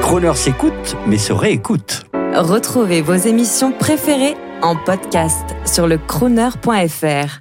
Croner 0.00 0.34
s'écoute, 0.34 0.96
mais 1.06 1.18
se 1.18 1.32
réécoute. 1.32 2.04
Retrouvez 2.34 3.02
vos 3.02 3.14
émissions 3.14 3.72
préférées 3.72 4.36
en 4.62 4.76
podcast 4.76 5.44
sur 5.64 5.86
le 5.86 5.98
crooner.fr. 5.98 7.40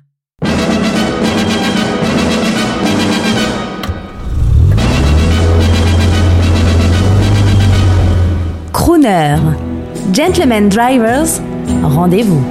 Crooner. 8.74 9.38
Gentlemen 10.14 10.70
Drivers, 10.70 11.42
rendez-vous. 11.84 12.44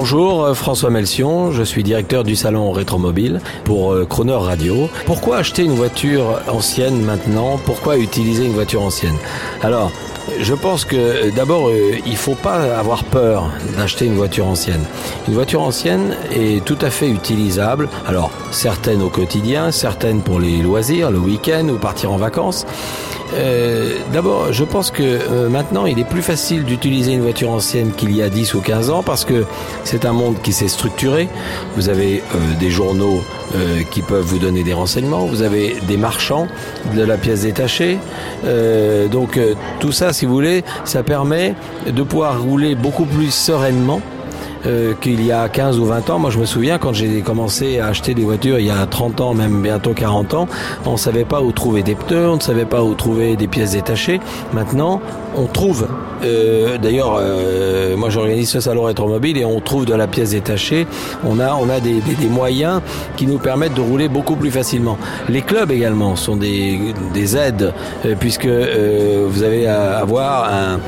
Bonjour, 0.00 0.44
euh, 0.44 0.54
François 0.54 0.90
Melsion, 0.90 1.50
je 1.50 1.64
suis 1.64 1.82
directeur 1.82 2.22
du 2.22 2.36
salon 2.36 2.70
Rétromobile 2.70 3.40
pour 3.64 3.92
euh, 3.92 4.06
Croner 4.06 4.30
Radio. 4.30 4.88
Pourquoi 5.06 5.38
acheter 5.38 5.64
une 5.64 5.74
voiture 5.74 6.40
ancienne 6.46 7.02
maintenant? 7.02 7.58
Pourquoi 7.64 7.98
utiliser 7.98 8.46
une 8.46 8.52
voiture 8.52 8.80
ancienne? 8.80 9.16
Alors, 9.60 9.90
je 10.40 10.54
pense 10.54 10.84
que 10.84 10.96
euh, 10.96 11.30
d'abord, 11.30 11.70
il 12.06 12.16
faut 12.16 12.34
pas 12.34 12.78
avoir 12.78 13.04
peur 13.04 13.50
d'acheter 13.76 14.06
une 14.06 14.16
voiture 14.16 14.46
ancienne. 14.46 14.84
Une 15.26 15.34
voiture 15.34 15.62
ancienne 15.62 16.16
est 16.32 16.64
tout 16.64 16.78
à 16.80 16.90
fait 16.90 17.08
utilisable. 17.08 17.88
Alors, 18.06 18.30
certaines 18.50 19.02
au 19.02 19.08
quotidien, 19.08 19.70
certaines 19.70 20.22
pour 20.22 20.40
les 20.40 20.58
loisirs, 20.58 21.10
le 21.10 21.18
week-end 21.18 21.68
ou 21.68 21.76
partir 21.76 22.12
en 22.12 22.16
vacances. 22.16 22.66
Euh, 23.34 23.98
D'abord, 24.12 24.52
je 24.52 24.64
pense 24.64 24.90
que 24.90 25.02
euh, 25.02 25.48
maintenant, 25.48 25.86
il 25.86 25.98
est 25.98 26.08
plus 26.08 26.22
facile 26.22 26.64
d'utiliser 26.64 27.12
une 27.12 27.20
voiture 27.20 27.50
ancienne 27.50 27.92
qu'il 27.92 28.14
y 28.14 28.22
a 28.22 28.30
10 28.30 28.54
ou 28.54 28.60
15 28.60 28.90
ans 28.90 29.02
parce 29.02 29.24
que 29.24 29.44
c'est 29.84 30.06
un 30.06 30.12
monde 30.12 30.36
qui 30.42 30.52
s'est 30.52 30.68
structuré. 30.68 31.28
Vous 31.76 31.88
avez 31.88 32.22
euh, 32.34 32.38
des 32.58 32.70
journaux 32.70 33.22
euh, 33.54 33.82
qui 33.90 34.02
peuvent 34.02 34.24
vous 34.24 34.38
donner 34.38 34.62
des 34.62 34.72
renseignements, 34.72 35.26
vous 35.26 35.42
avez 35.42 35.76
des 35.86 35.96
marchands 35.96 36.48
de 36.94 37.02
la 37.02 37.16
pièce 37.16 37.42
détachée. 37.42 37.98
Euh, 38.44 39.08
donc 39.08 39.38
tout 39.80 39.92
ça, 39.92 40.12
si 40.18 40.26
vous 40.26 40.34
voulez, 40.34 40.64
ça 40.84 41.04
permet 41.04 41.54
de 41.86 42.02
pouvoir 42.02 42.42
rouler 42.42 42.74
beaucoup 42.74 43.04
plus 43.04 43.32
sereinement 43.32 44.00
euh, 44.68 44.94
qu'il 45.00 45.24
y 45.24 45.32
a 45.32 45.48
15 45.48 45.78
ou 45.78 45.86
20 45.86 46.10
ans. 46.10 46.18
Moi, 46.18 46.30
je 46.30 46.38
me 46.38 46.44
souviens 46.44 46.78
quand 46.78 46.92
j'ai 46.92 47.22
commencé 47.22 47.78
à 47.78 47.86
acheter 47.86 48.14
des 48.14 48.24
voitures 48.24 48.58
il 48.58 48.66
y 48.66 48.70
a 48.70 48.84
30 48.86 49.20
ans, 49.20 49.34
même 49.34 49.62
bientôt 49.62 49.94
40 49.94 50.34
ans, 50.34 50.48
on 50.84 50.96
savait 50.96 51.24
pas 51.24 51.40
où 51.40 51.52
trouver 51.52 51.82
des 51.82 51.94
pneus, 51.94 52.28
on 52.28 52.36
ne 52.36 52.40
savait 52.40 52.64
pas 52.66 52.82
où 52.82 52.94
trouver 52.94 53.36
des 53.36 53.48
pièces 53.48 53.72
détachées. 53.72 54.20
Maintenant, 54.52 55.00
on 55.36 55.46
trouve. 55.46 55.88
Euh, 56.22 56.76
D'ailleurs, 56.78 57.16
euh, 57.18 57.96
moi, 57.96 58.10
j'organise 58.10 58.50
ce 58.50 58.60
salon 58.60 58.84
rétromobile 58.84 59.38
et 59.38 59.44
on 59.44 59.60
trouve 59.60 59.86
de 59.86 59.94
la 59.94 60.06
pièce 60.06 60.30
détachée. 60.30 60.86
On 61.24 61.40
a, 61.40 61.54
on 61.54 61.68
a 61.70 61.80
des, 61.80 62.02
moyens 62.28 62.82
qui 63.16 63.26
nous 63.26 63.38
permettent 63.38 63.74
de 63.74 63.80
rouler 63.80 64.08
beaucoup 64.08 64.36
plus 64.36 64.50
facilement. 64.50 64.98
Les 65.28 65.40
clubs 65.40 65.70
également 65.70 66.14
sont 66.14 66.36
des, 66.36 66.78
des 67.14 67.36
aides 67.36 67.72
puisque 68.20 68.46
vous 68.46 69.42
avez 69.42 69.66
à 69.66 69.98
avoir 69.98 70.44
un, 70.52 70.78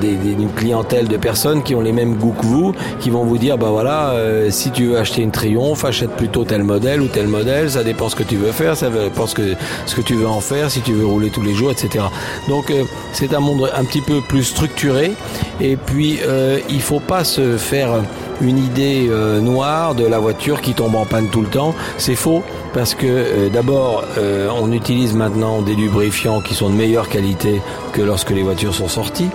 des, 0.00 0.12
une 0.32 0.52
clientèle 0.52 1.08
de 1.08 1.16
personnes 1.16 1.62
qui 1.62 1.74
ont 1.74 1.80
les 1.80 1.92
mêmes 1.92 2.14
goûts 2.14 2.34
que 2.38 2.46
vous, 2.46 2.74
qui 3.00 3.10
vont 3.10 3.24
vous 3.24 3.38
dire 3.38 3.58
bah 3.58 3.68
voilà 3.70 4.10
euh, 4.10 4.50
si 4.50 4.70
tu 4.70 4.86
veux 4.86 4.98
acheter 4.98 5.22
une 5.22 5.30
Triomphe 5.30 5.84
achète 5.84 6.10
plutôt 6.10 6.44
tel 6.44 6.62
modèle 6.62 7.00
ou 7.00 7.08
tel 7.08 7.26
modèle 7.26 7.70
ça 7.70 7.84
dépend 7.84 8.08
ce 8.08 8.16
que 8.16 8.22
tu 8.22 8.36
veux 8.36 8.52
faire 8.52 8.76
ça 8.76 8.90
dépend 8.90 9.26
ce 9.26 9.34
que 9.34 9.54
ce 9.86 9.94
que 9.94 10.00
tu 10.00 10.14
veux 10.14 10.28
en 10.28 10.40
faire 10.40 10.70
si 10.70 10.80
tu 10.80 10.92
veux 10.92 11.06
rouler 11.06 11.30
tous 11.30 11.42
les 11.42 11.54
jours 11.54 11.70
etc 11.70 12.04
donc 12.48 12.70
euh, 12.70 12.84
c'est 13.12 13.34
un 13.34 13.40
monde 13.40 13.70
un 13.74 13.84
petit 13.84 14.00
peu 14.00 14.20
plus 14.20 14.44
structuré 14.44 15.12
et 15.60 15.76
puis 15.76 16.18
euh, 16.26 16.58
il 16.68 16.80
faut 16.80 17.00
pas 17.00 17.24
se 17.24 17.56
faire 17.56 18.02
une 18.42 18.58
idée 18.58 19.06
euh, 19.08 19.40
noire 19.40 19.94
de 19.94 20.04
la 20.04 20.18
voiture 20.18 20.60
qui 20.60 20.74
tombe 20.74 20.94
en 20.94 21.06
panne 21.06 21.28
tout 21.28 21.40
le 21.40 21.48
temps. 21.48 21.74
C'est 21.96 22.16
faux 22.16 22.42
parce 22.74 22.94
que 22.94 23.06
euh, 23.06 23.48
d'abord 23.48 24.04
euh, 24.18 24.48
on 24.60 24.72
utilise 24.72 25.14
maintenant 25.14 25.62
des 25.62 25.74
lubrifiants 25.74 26.40
qui 26.40 26.54
sont 26.54 26.68
de 26.68 26.74
meilleure 26.74 27.08
qualité 27.08 27.62
que 27.92 28.02
lorsque 28.02 28.30
les 28.30 28.42
voitures 28.42 28.74
sont 28.74 28.88
sorties. 28.88 29.30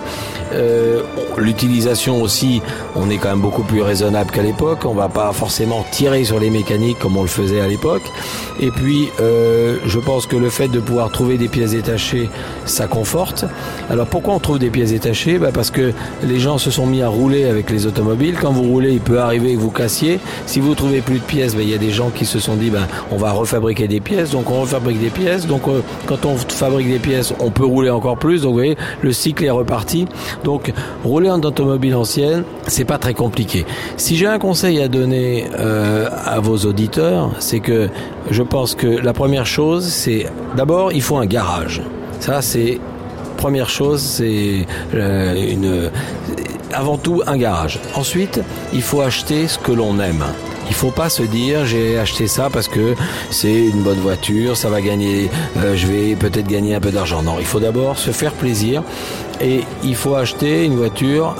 Euh, 0.52 1.02
l'utilisation 1.36 2.22
aussi 2.22 2.62
on 2.96 3.10
est 3.10 3.18
quand 3.18 3.28
même 3.28 3.40
beaucoup 3.40 3.62
plus 3.62 3.82
raisonnable 3.82 4.30
qu'à 4.30 4.42
l'époque. 4.42 4.84
On 4.84 4.94
va 4.94 5.08
pas 5.08 5.32
forcément 5.32 5.84
tirer 5.90 6.24
sur 6.24 6.38
les 6.38 6.50
mécaniques 6.50 6.98
comme 6.98 7.16
on 7.16 7.22
le 7.22 7.28
faisait 7.28 7.60
à 7.60 7.68
l'époque. 7.68 8.02
Et 8.60 8.70
puis 8.70 9.08
euh, 9.20 9.78
je 9.86 9.98
pense 9.98 10.26
que 10.26 10.36
le 10.36 10.50
fait 10.50 10.68
de 10.68 10.80
pouvoir 10.80 11.10
trouver 11.10 11.38
des 11.38 11.48
pièces 11.48 11.70
détachées 11.72 12.28
ça 12.66 12.86
conforte. 12.86 13.44
Alors 13.88 14.06
pourquoi 14.06 14.34
on 14.34 14.38
trouve 14.40 14.58
des 14.58 14.70
pièces 14.70 14.90
détachées? 14.90 15.38
Bah 15.38 15.50
parce 15.52 15.70
que 15.70 15.92
les 16.22 16.38
gens 16.38 16.58
se 16.58 16.70
sont 16.70 16.86
mis 16.86 17.02
à 17.02 17.08
rouler 17.08 17.44
avec 17.44 17.70
les 17.70 17.86
automobiles. 17.86 18.36
Quand 18.40 18.52
vous 18.52 18.64
roulez 18.64 18.97
il 18.98 19.00
peut 19.00 19.20
arriver 19.20 19.54
que 19.54 19.60
vous 19.60 19.70
cassiez. 19.70 20.18
Si 20.46 20.58
vous 20.58 20.74
trouvez 20.74 21.00
plus 21.00 21.20
de 21.20 21.24
pièces 21.24 21.54
bah, 21.54 21.62
il 21.62 21.70
y 21.70 21.74
a 21.74 21.78
des 21.78 21.90
gens 21.90 22.10
qui 22.10 22.26
se 22.26 22.40
sont 22.40 22.56
dit 22.56 22.70
bah, 22.70 22.88
on 23.12 23.16
va 23.16 23.30
refabriquer 23.30 23.86
des 23.86 24.00
pièces. 24.00 24.30
Donc 24.30 24.50
on 24.50 24.60
refabrique 24.62 25.00
des 25.00 25.10
pièces. 25.10 25.46
Donc 25.46 25.68
euh, 25.68 25.80
quand 26.06 26.24
on 26.26 26.36
fabrique 26.36 26.88
des 26.88 26.98
pièces 26.98 27.32
on 27.38 27.50
peut 27.50 27.64
rouler 27.64 27.90
encore 27.90 28.18
plus. 28.18 28.42
Donc 28.42 28.50
vous 28.50 28.58
voyez 28.58 28.76
le 29.02 29.12
cycle 29.12 29.44
est 29.44 29.50
reparti. 29.50 30.06
Donc 30.44 30.72
rouler 31.04 31.30
en 31.30 31.40
automobile 31.40 31.94
ancienne 31.94 32.42
c'est 32.66 32.84
pas 32.84 32.98
très 32.98 33.14
compliqué. 33.14 33.64
Si 33.96 34.16
j'ai 34.16 34.26
un 34.26 34.38
conseil 34.38 34.80
à 34.82 34.88
donner 34.88 35.46
euh, 35.58 36.08
à 36.24 36.40
vos 36.40 36.58
auditeurs 36.58 37.30
c'est 37.38 37.60
que 37.60 37.88
je 38.30 38.42
pense 38.42 38.74
que 38.74 38.88
la 38.88 39.12
première 39.12 39.46
chose 39.46 39.86
c'est 39.86 40.26
d'abord 40.56 40.92
il 40.92 41.02
faut 41.02 41.18
un 41.18 41.26
garage. 41.26 41.82
Ça 42.18 42.42
c'est 42.42 42.80
première 43.36 43.70
chose 43.70 44.00
c'est 44.00 44.66
euh, 44.94 45.52
une 45.54 45.90
avant 46.72 46.98
tout 46.98 47.22
un 47.26 47.36
garage 47.36 47.80
ensuite 47.94 48.40
il 48.72 48.82
faut 48.82 49.00
acheter 49.00 49.48
ce 49.48 49.58
que 49.58 49.72
l'on 49.72 49.98
aime 50.00 50.24
il 50.68 50.74
faut 50.74 50.90
pas 50.90 51.08
se 51.08 51.22
dire 51.22 51.64
j'ai 51.64 51.98
acheté 51.98 52.26
ça 52.26 52.50
parce 52.50 52.68
que 52.68 52.94
c'est 53.30 53.54
une 53.54 53.82
bonne 53.82 53.98
voiture, 53.98 54.56
ça 54.56 54.68
va 54.68 54.80
gagner, 54.80 55.30
euh, 55.56 55.74
je 55.74 55.86
vais 55.86 56.14
peut-être 56.14 56.46
gagner 56.46 56.74
un 56.74 56.80
peu 56.80 56.90
d'argent. 56.90 57.22
Non, 57.22 57.36
il 57.38 57.46
faut 57.46 57.60
d'abord 57.60 57.98
se 57.98 58.10
faire 58.10 58.32
plaisir 58.32 58.82
et 59.40 59.62
il 59.82 59.96
faut 59.96 60.14
acheter 60.14 60.64
une 60.64 60.76
voiture 60.76 61.34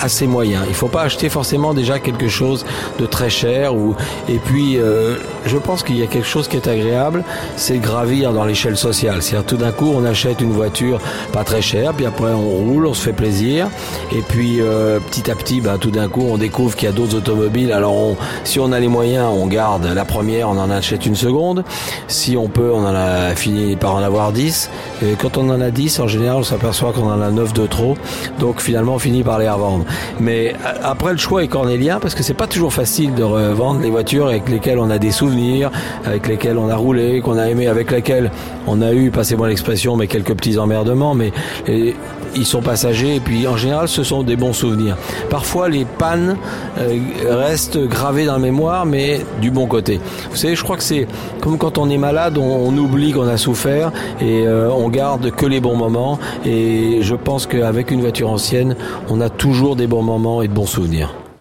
à 0.00 0.08
ses 0.08 0.26
moyens. 0.26 0.62
Il 0.66 0.70
ne 0.70 0.74
faut 0.74 0.88
pas 0.88 1.02
acheter 1.02 1.28
forcément 1.28 1.74
déjà 1.74 1.98
quelque 1.98 2.28
chose 2.28 2.64
de 2.98 3.06
très 3.06 3.30
cher. 3.30 3.74
Ou... 3.74 3.94
Et 4.28 4.38
puis, 4.38 4.78
euh, 4.78 5.16
je 5.44 5.56
pense 5.56 5.82
qu'il 5.82 5.96
y 5.96 6.02
a 6.02 6.06
quelque 6.06 6.26
chose 6.26 6.48
qui 6.48 6.56
est 6.56 6.68
agréable, 6.68 7.24
c'est 7.56 7.78
gravir 7.78 8.32
dans 8.32 8.44
l'échelle 8.44 8.76
sociale. 8.76 9.22
C'est-à-dire 9.22 9.46
tout 9.46 9.56
d'un 9.56 9.72
coup, 9.72 9.92
on 9.94 10.04
achète 10.04 10.40
une 10.40 10.52
voiture 10.52 11.00
pas 11.32 11.44
très 11.44 11.62
chère, 11.62 11.94
puis 11.94 12.06
après 12.06 12.32
on 12.32 12.48
roule, 12.48 12.86
on 12.86 12.94
se 12.94 13.02
fait 13.02 13.12
plaisir. 13.12 13.68
Et 14.12 14.22
puis, 14.22 14.60
euh, 14.60 14.98
petit 15.00 15.30
à 15.30 15.34
petit, 15.34 15.60
ben, 15.60 15.78
tout 15.78 15.90
d'un 15.90 16.08
coup, 16.08 16.26
on 16.28 16.36
découvre 16.36 16.76
qu'il 16.76 16.88
y 16.88 16.92
a 16.92 16.94
d'autres 16.94 17.16
automobiles. 17.16 17.72
Alors, 17.72 17.94
on, 17.94 18.16
si 18.44 18.60
on 18.60 18.72
a 18.72 18.80
les 18.80 18.88
moyens, 18.88 19.28
on 19.32 19.46
garde 19.46 19.86
la 19.86 20.04
première, 20.04 20.48
on 20.48 20.58
en 20.58 20.70
achète 20.70 21.06
une 21.06 21.16
seconde. 21.16 21.64
Si 22.08 22.36
on 22.36 22.48
peut, 22.48 22.70
on 22.72 22.84
en 22.84 22.94
a 22.94 23.34
fini 23.34 23.76
par 23.76 23.94
en 23.94 24.02
avoir 24.02 24.32
10. 24.32 24.70
Et 25.02 25.14
quand 25.14 25.36
on 25.38 25.48
en 25.50 25.60
a 25.60 25.70
10, 25.70 26.00
en 26.00 26.08
général, 26.08 26.38
on 26.38 26.42
s'aperçoit 26.44 26.92
qu'on 26.92 27.10
en 27.10 27.20
a 27.20 27.30
9 27.30 27.52
de 27.52 27.66
trop. 27.66 27.96
Donc, 28.38 28.60
finalement, 28.60 28.94
on 28.94 28.98
finit 28.98 29.22
par 29.22 29.38
les 29.38 29.48
revendre. 29.48 29.85
Mais 30.20 30.54
après, 30.82 31.12
le 31.12 31.18
choix 31.18 31.42
est 31.42 31.48
cornélien 31.48 31.98
parce 32.00 32.14
que 32.14 32.22
c'est 32.22 32.34
pas 32.34 32.46
toujours 32.46 32.72
facile 32.72 33.14
de 33.14 33.22
revendre 33.22 33.80
les 33.80 33.90
voitures 33.90 34.28
avec 34.28 34.48
lesquelles 34.48 34.78
on 34.78 34.90
a 34.90 34.98
des 34.98 35.10
souvenirs, 35.10 35.70
avec 36.04 36.28
lesquelles 36.28 36.58
on 36.58 36.68
a 36.68 36.76
roulé, 36.76 37.20
qu'on 37.20 37.38
a 37.38 37.48
aimé, 37.48 37.66
avec 37.66 37.90
lesquelles 37.90 38.30
on 38.66 38.82
a 38.82 38.92
eu, 38.92 39.10
passez-moi 39.10 39.48
l'expression, 39.48 39.96
mais 39.96 40.06
quelques 40.06 40.34
petits 40.34 40.58
emmerdements, 40.58 41.14
mais 41.14 41.32
ils 42.36 42.46
sont 42.46 42.62
passagers 42.62 43.16
et 43.16 43.20
puis 43.20 43.46
en 43.46 43.56
général 43.56 43.88
ce 43.88 44.02
sont 44.02 44.22
des 44.22 44.36
bons 44.36 44.52
souvenirs. 44.52 44.96
Parfois 45.30 45.68
les 45.68 45.84
pannes 45.84 46.36
euh, 46.78 46.98
restent 47.28 47.78
gravées 47.78 48.26
dans 48.26 48.34
la 48.34 48.38
mémoire 48.38 48.86
mais 48.86 49.20
du 49.40 49.50
bon 49.50 49.66
côté. 49.66 50.00
Vous 50.30 50.36
savez, 50.36 50.54
je 50.54 50.62
crois 50.62 50.76
que 50.76 50.82
c'est 50.82 51.06
comme 51.40 51.58
quand 51.58 51.78
on 51.78 51.90
est 51.90 51.98
malade, 51.98 52.38
on, 52.38 52.68
on 52.68 52.76
oublie 52.76 53.12
qu'on 53.12 53.28
a 53.28 53.36
souffert 53.36 53.92
et 54.20 54.46
euh, 54.46 54.70
on 54.70 54.88
garde 54.88 55.30
que 55.30 55.46
les 55.46 55.60
bons 55.60 55.76
moments 55.76 56.18
et 56.44 56.98
je 57.02 57.14
pense 57.14 57.46
qu'avec 57.46 57.90
une 57.90 58.00
voiture 58.00 58.30
ancienne, 58.30 58.76
on 59.08 59.20
a 59.20 59.28
toujours 59.28 59.76
des 59.76 59.86
bons 59.86 60.02
moments 60.02 60.42
et 60.42 60.48
de 60.48 60.52
bons 60.52 60.66
souvenirs. 60.66 61.25